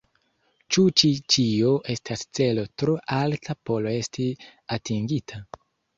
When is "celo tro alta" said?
2.39-3.57